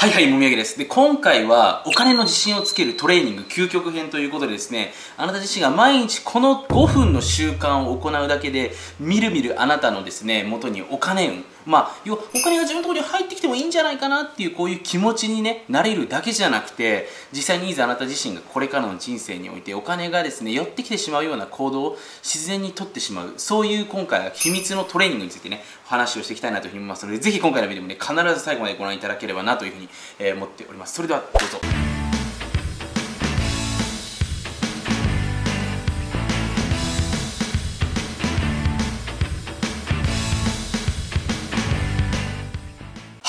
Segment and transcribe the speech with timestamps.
[0.00, 0.78] はいはい、もみあげです。
[0.78, 29.88] で、今回はお金の自信をつけるトレーニング究極編ということでですね、あなた自身が毎日この5分の習慣を行うだけで、みるみるあなたのですね、元にお金運、まあ、要はお金が自分のところに入ってきてもいいんじゃないかなっていうこういう気持ちにね、なれるだけじゃなくて、実際にいざあなた自身がこれからの人生においてお金がですね、寄ってきてしまうような行動を自然にとってしまう、そういう今回は秘密のトレーニングについてね、話をしていきたいなというふうに思いますので、ぜひ今回のビデオもね、必ず最後までご覧いただければなというふうに、
[30.18, 30.94] えー、思っております。
[30.94, 31.89] それではどうぞ。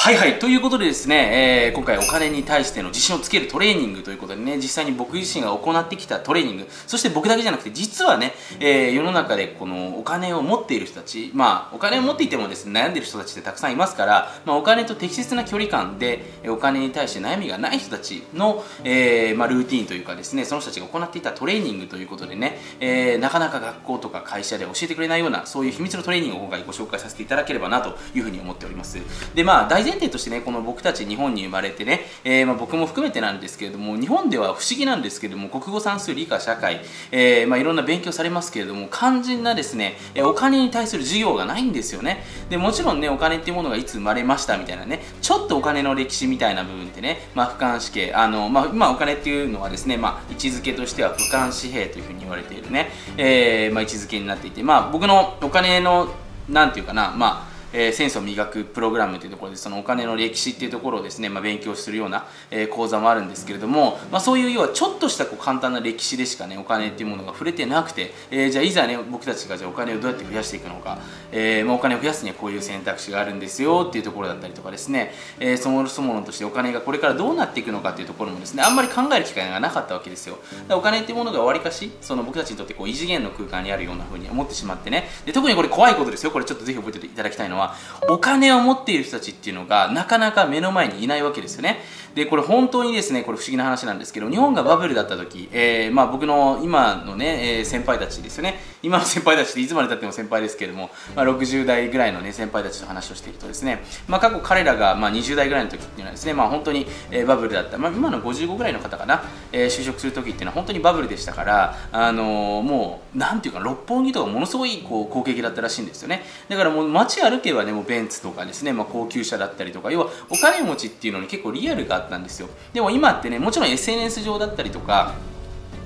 [0.01, 0.39] はいはい。
[0.39, 28.97] ということでですね、えー、今回お金に対しての自信をつけるトレーニングということでね、実際に僕自身が行ってきたトレーニング、そして僕だけじゃなくて、実はね、えー、世の中でこのお金を持っている人たち、まあ、お金を持っていてもですね、悩んでいる人たちってたくさんいますから、まあ、お金と適切な距離感で、お金に対して悩みがない人たちの、えー、まあ、ルーティンというかですね、その人たちが行っていたトレーニングということでね、え、なかなか学校とか会社で教えてくれないような、そういう秘密のトレーニングを今回ご紹介させていただければなというふうに思っております。
[29.35, 36.79] で、まあ、前提としてね、この僕たち日本に生まれてね、えー、まあ、僕も含めてなんですけれども日本では不思議なんですけれども国語算数理科社会、
[37.11, 42.23] えー、まあ、いろんな勉強されますけれども肝心なですねお金に対する授業がないんですよね。
[42.49, 56.13] でもちろんねお金っていうものがいつ生まれましたみたいなねちょっとお金の歴史みたいな部分ってね、まあ、俯瞰死刑あの、まあ、今お金っていうのはですね、まあ、位置づけとしては俯瞰紙幣というふうに言われているね、えー、まあ、位置づけになっていて、まあ、僕のお金の
[56.47, 70.99] なんていうかなまあえー、センスを磨くプログラムというところでそのお金の歴史っていうところをですね、まあ、勉強するような、えー、講座もあるんですけれども、まあ、そういう要はちょっとしたこう簡単な歴史でしかねお金っていうものが触れてなくて、えー、じゃあいざね僕たちがじゃあお金をどうやって増やしていくのか、
[71.31, 80.39] えーまあ、お金を増やすにはこういう選択肢があるんですよっていうところだったりとかですね、えー、そもそものとしてお金がこれからどうなっていくのかっていうところもですねあんまり考える機会がなかったわけですよ。
[80.69, 85.07] お金っていうものがわりかしその僕たちにとってこう異次元の空間にあるようなふうに思ってしまってね。
[85.25, 86.31] で特にこれ怖いことですよ。
[86.31, 87.60] これちょっとぜひ覚えていただきたいのは
[88.09, 91.79] お金金を持っている人たちっていうのがなかなか目の前にいないわけですよね。
[92.15, 98.59] でこれ本当にですねこれ不思議な話なんですけど日本がバブルだった時、えー、まあ、僕の今のね、えー、先輩たちですよね。
[98.83, 116.23] 今の先輩たちっていつまでたっても先輩ですけれども、まあ、60代ぐらいのね先輩たちと話をしているとですね、まあ、過去彼らがまあ20代ぐらいの時っていうのはですね、まあ、本当に、えー、バブルだった、まあ、今の55ぐらいの方かな、えー、就職する時っていうのは本当にバブルでしたからあのー、もうなんていうか六本木とかものすごいこう好景気だったらしいんですよね。
[116.49, 122.49] だからもう街歩けばねもうベンツとかですね、まあ、高級車だったりとか要はお金持ちっていうのに結構リアルがあったんですよ。
[122.73, 125.13] でも今ってねもちろん SNS 上だったりとか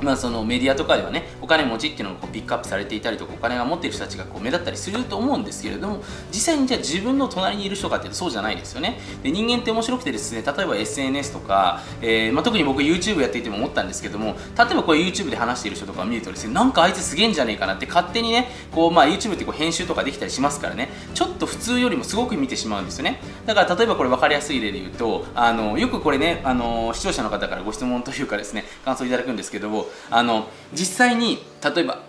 [0.01, 8.99] まあ、そのメディアとかではねお金持ちっていうのがこうピックアップされていたりとかお金が持っている人たちがこう目立ったりすると思うんですけれども実際にじゃあ自分の隣にいる人かっていうとそうじゃないですよね。
[9.23, 20.89] で人間って面白くてですね例えば SNS とか、えー、まあ、特に僕 YouTube やっていても思ったんですけども例えばこれ YouTube で話している人とかを見るとですねなんかあいつすげえんじゃねえかなって勝手にねこう、まあ、YouTube ってこう編集とかできたりしますからね。
[21.13, 23.19] ちょっと普通よりもすごく見てしまうんですよね。
[23.45, 32.01] だから例えばこれ分かりやすい例で言うとあのよくこれねあの視聴者の方からご質問というかですね感想いただくんですけどもあの実際に例えば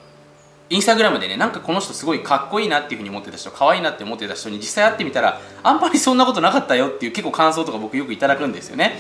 [0.69, 8.98] インスタグラムでねなんかこの人すごいかっこいいなっていうふうに思ってた人可愛いなって思ってた人に実際会ってみたらあんまりそんなことなかったよっていう結構感想とか僕よくいただくんですよね。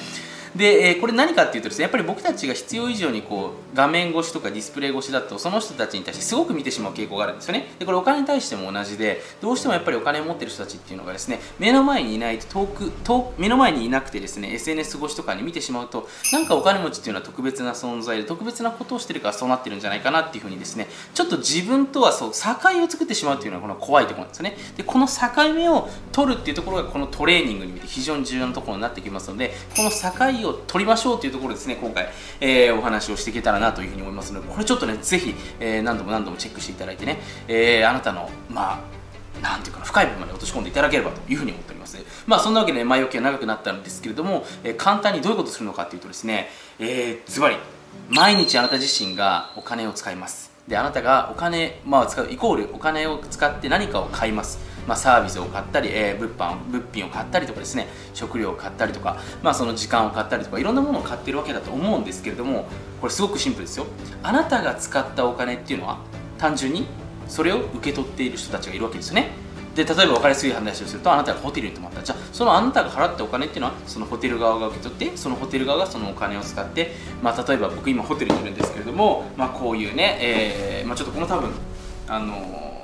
[0.54, 7.68] で、えー、これ何かっていうとですねやっぱり僕たちが必要以上にこう画面越しとかディスプレイ越しだとその人たちに対してすごく見てしまう傾向があるんですよね。
[7.78, 24.56] でこれお金に対しても同じでどうしてもやっぱりお金を持ってる人たちっていうのがですね目の前にいないと遠く遠目の前にいなくてですね SNS 越しとかに見てしまうとなんかお金持ちっていうのは特別な存在で特別なことをしてるからそうなってるんじゃないかなっていうふうにですねちょっと自分とはそう境を作ってしまうっていうのはこの怖いところなんですよね。
[24.76, 32.08] でこの境目を取るっていうところがこのトレーニングにおいて非常に重要なところになってきますのでこの境を取りましょうというところですね今回、
[32.40, 37.18] えー、お話をしていけたらなというふうに思いますのでこれちょっとねぜひ、えー、何度も何度もチェックしていただいてね、
[37.48, 38.96] えー、あなたのまあ
[39.42, 41.98] なんていうか深い部分まで落とし込んでいただければというふうに思っております。
[42.26, 47.56] まあそんなわけで、ね、前置きが長くなったんですけれども、えー、簡単にどういうことをするのかというとですね、えー、ズバリ
[48.08, 50.56] 毎日あなた自身がお金を使います。
[50.68, 62.66] であなたがお金、まあ、使うイコールお金を使って何かを買いますまあ、サービスを買ったり、えー、物販物品を買ったりとかですね食料を買ったりとか、まあ、その時間を買ったりとかいろんなものを買ってるわけだと思うんですけれども
[63.00, 63.86] これすごくシンプルですよ。
[64.22, 65.98] あなたが使ったお金っていうのは
[66.38, 66.86] 単純に
[67.28, 69.30] それを受け取っている人たちがいるわけですよね。
[69.74, 72.02] で例えば分かりやすい話をするとあなたがホテルに泊まった。
[72.02, 76.92] じゃあそのあなたが払ったお金っていうのはそのホテル側が受け取ってそのホテル側がそのお金を使って、
[77.22, 81.50] まあ、例えば僕今ホテルにいるんですけれども、まあ、こういうね、えーまあ、ちょっとこの多分
[82.08, 82.75] あのー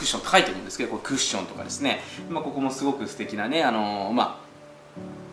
[0.00, 2.00] クッション高いと思うんですけどこれクッションとかですね、
[2.30, 4.49] まあ、ここもすごく素敵なねあのまあ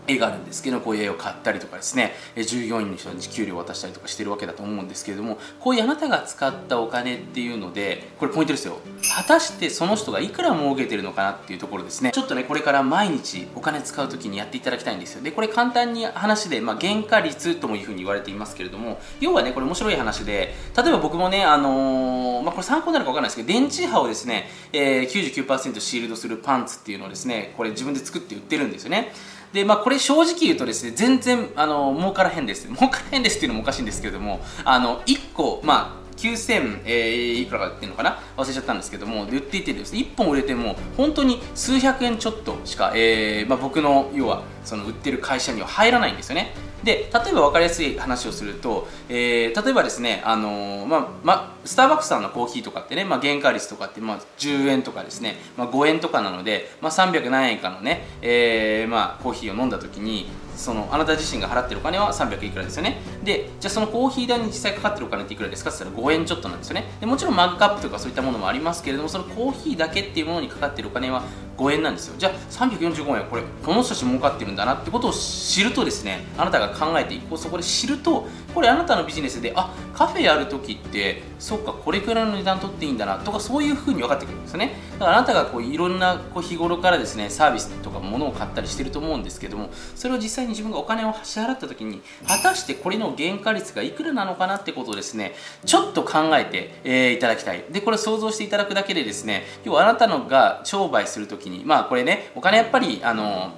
[0.07, 2.13] 絵があるんですけどこういう絵を買ったりとかですね
[2.48, 8.80] 従業員の人に給料を渡したりとかしてるわけだと思うんですけれどもこういうあなたが使ったお金っていうのでこれポイントですよ。
[9.15, 12.12] 果たしてその人がいくら儲けてるのかなっていうところですね。
[12.12, 15.24] ちょっとねこれから毎日お金使う時にやっていただきたいんですよ。
[15.24, 29.12] でこれ簡単に話で、まあ、原価率ともいうふうに言われていますけれども要はねこれ面白い話で例えば僕もねあのー、まあ、これ参考になるか分かんないですけど電池波をですね、えー、99%シールドするパンツっていうのをですねこれ自分で作って売ってるんですよね。
[29.54, 32.68] でまあ、これ正直言うとですね全然あの儲からへんです。
[32.68, 38.20] 儲からへんですっていうのもおかしいんですけれどもあの1個まあ9000、えー、いくらかっていうのかな？
[38.36, 46.54] 忘れちゃったんですけどもで売っていてですね1本売れても本当に数百円ちょっとしか、えーまあ、僕の要はその売ってる会社には入らないんですよね。
[46.84, 62.98] で例えば分かりやすい話をすると、えー、例えばですね、あのー、まあまスターバックスさんのコーヒーとかってね、まあ、原価率とかって、まあ、10円とかですね、まあ、5円とかなので、まあ、300何円かのね、えーまあ、コーヒーを飲んだ時にそのあなた自身が払ってるお金は300いくらですよね。
[63.24, 65.70] でじゃあそのコーヒー代に実際かかってるお金っていくらですか？
[65.70, 66.86] って言ったら5円ちょっとなんですよね。
[67.00, 71.24] でもちろんマグカップとかそういったものもありますけれどもそのコーヒーだけっていうものにかかってるお金は
[71.58, 72.16] 5円なんですよ。
[72.18, 77.38] じゃあ345円これこの人たち儲かってるんだなってことを知るとですねあなたが考えていく。
[77.38, 84.74] そこで知るとこれあなたのビジネスであカフェやるときってそっかこれくらいの値段取っていいんだなとかそういうふうに分かってくるんですね。
[84.94, 97.63] だからあなたがこういろんなこう日頃からですねサービスとか物を買ったりしてると思うんですけどもそれを実際に自分がお金を支払った時に果たしてこれの原価率がいくらなのかなってことをですねちょっと考えて、えー、いただきたい。
[97.69, 103.51] でこれ想像していただくだけでですね要はあなたのが商売する時にまあこれねお金やっぱりあの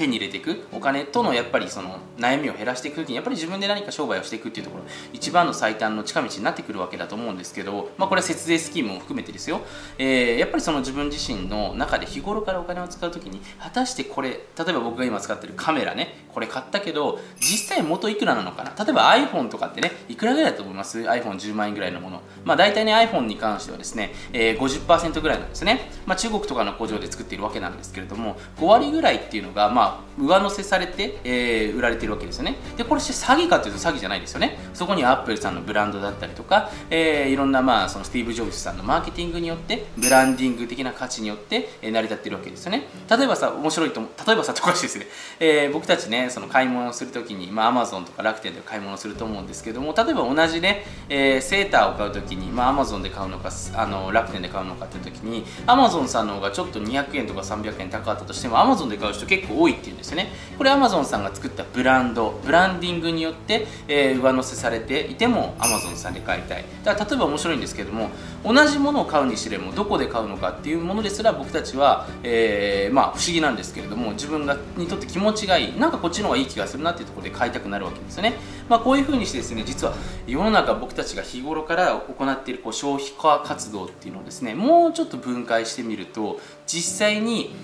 [0.00, 0.64] 手に入れていく？
[0.72, 9.60] お金とのやっぱりその悩みを減らしていく時にやっぱり自分で何か商売をしていくっていうところ一番の最短の近道になってくるわけだと思うんですけど、まあ、これは節税スキームも含めてですよ、
[9.98, 14.38] えー、やっぱりその自分自身の中で日頃からお金を使う時に果たしてこれ例
[14.68, 18.72] えば僕が今使ってるカメラねこれ買ったけど実際元いくらなのかな？
[18.82, 22.22] 例えば iPhone とかってねいくらぐらいだと思います？iPhone10 万円ぐらいのもの。
[22.44, 32.56] まあ大体ね iPhone に関してはですね、えー、50%ぐらいなんですね、まあ、中国とかの工場で作っているわけなんですけれども5割ぐらいっていうのがまあ上乗せされて、えー、売られてるわけですよね。
[32.76, 34.58] でこれして詐欺かというと詐欺じゃないですよね。
[34.74, 42.84] そこにアップルさんのブランドだったりとか、えー、いろんなまあそのスティーブ・ジョブズさんのマーケティングによってブランディング的な価値によって、えー、成り立ってるわけですよね。
[43.08, 45.06] 例えばさ面白いと例えばさとかしですね、
[45.38, 59.79] えー、僕たちねその買い物をするときに、まあ、アマゾンとか楽天で買い物をすると思うんですけども例えば同じね、えー、セーターを買うときに、まあ、アマゾンで買うのかあの楽天で買うのかっていうときにアマゾンさんの方がちょっと200円とか300円高かったとしてもアマゾンで買う人結構多い。
[59.80, 60.28] っていうんですよね。
[60.56, 66.64] これアマゾンさんが作ったブランドブランディングによって、えー、上乗せされていても Amazon さんで買いたい。
[66.84, 68.10] だから例えば面白いんですけども
[68.44, 75.78] 同じものを買うにしてもどこで買うのかっていうものですら僕たちは、えー、まあ、不思議なんですけれども自分がにとって気持ちがいい。
[75.78, 78.34] なんかこっちの方がいい気がするなっていうところで買いたくなるわけですよね、
[78.68, 79.94] まあ、こういうふうにしてですね実は
[80.26, 87.54] 世の中僕たちが日頃から行っているこう消費化活動っていうのをですねもうちょっと分解してみると実際に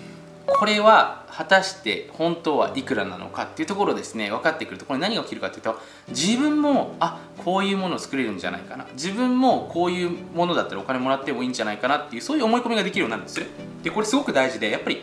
[0.46, 4.30] これは果たして本当はいくらなのかっていうところですね。
[4.30, 5.78] 分かってくるとこれ何が起きるかっていうと
[6.08, 8.86] 自分もあこういうものを作れるんじゃないかな。
[8.94, 13.46] 自分もこういうものだったらお金もらってもいいんじゃないかなっていうそういう思い込みができるようになるんですよ
[13.82, 15.02] でこれすごく大事でやっぱり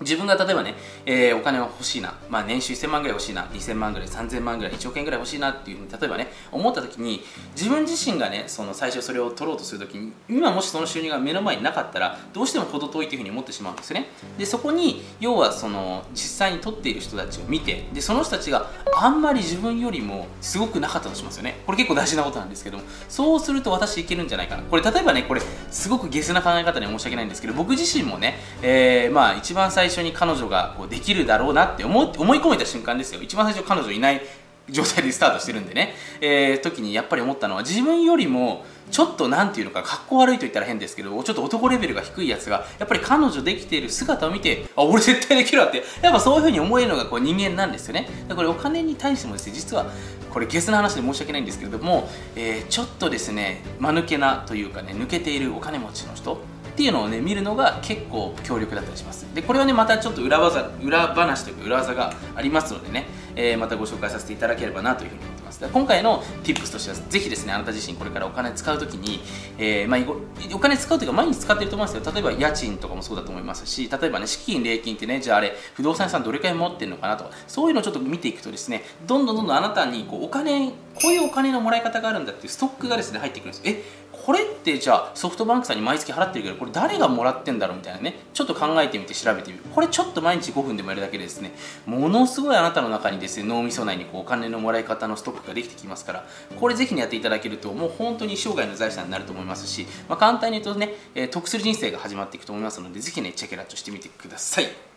[0.00, 0.74] 自分が例えばね、
[1.04, 7.22] えー、お金が欲しいな、まあ、年収1000万ぐらい欲しいな、2000万ぐらい、3000万ぐらい、1億円ぐらい欲しいなっていうふうに、例えばね、思った時に、
[7.54, 14.08] 自分自身がね、その最初それを取ろうとする時に、今もしその収入が目の前になかったら、どうしても程遠いというふうに思ってしまうんですよね。
[14.38, 21.60] で、そこに、要はその、実際に取っている人たちを見て、で、その人たちがあんまり自分よりもすごくなかったとしますよね。
[21.66, 24.62] これ結構大事なことなんですけども、そうすると私いけるんじゃないかな。
[24.62, 33.22] これ、例えばね、これ、すごくゲスな考え方で申し訳ないんですけど、僕自身もね、えー、まあ、一番最初初に彼女がこうできるだろうなって思思い込めた瞬間ですよ。
[33.22, 34.22] 一番最初彼女いない
[34.70, 45.82] 状態でスタートしてるんでね、えー、時にやっぱり思ったのは自分よりもちょっと何て言うのか格好悪いと言ったら変ですけどちょっと男レベルが低いやつがやっぱり彼女できている姿を見てあ俺絶対できるわって。
[46.02, 48.08] やっぱそういう風に思えるのがこう人間なんですよね。
[48.28, 49.86] だからお金に対してもですね実は
[50.30, 56.40] これゲスな話で申し訳ないんですけれども、えー、ちょっとですね間抜けなというかね抜けているお金持ちの人
[56.80, 59.26] っていうのをね見るのが結構強力だったりします。
[59.34, 63.06] でこれはねまたちょっと裏技裏話というか裏技がありますのでね、
[63.36, 65.60] えー、またご紹介させていただければなというふうに思ってます。
[65.60, 69.20] 今回の Tips としてはぜひですねあなた自身これからお金使う時に、
[69.58, 72.12] えー、まあ、お金使うというか毎日使ってると思うんですよ。
[72.14, 83.62] 例えば家賃とかもそうだと思いますし例えばね資金礼金ってねじゃああれ不動産屋さんどれくらい持ってるのかなとかそういうのをちょっと見ていくとですねどんどんどんどんあなたにこうお金こういうお金のもらい方があるんだっていうストックがですね入ってくるんです。
[83.64, 83.84] え
[84.24, 89.64] これってじゃあソフトバンクさんに毎月払ってるけどこれ誰がもらってんだろうみたいなねちょっと考えてみて調べてみる。
[89.74, 91.52] これちょっと毎日5分でもやるだけでですね。
[91.86, 96.26] ものすごいあなたの中にですね脳みそ内にこうお金のもらい方のストックができてきますから
[96.58, 100.94] これぜひねやっていただけるともう本当に生涯の財産になると思いますし、まあ、簡単に言うとね、
[101.30, 104.89] 得する人生が始まっていくと思いますのでぜひねチェケラッチョしてみてください。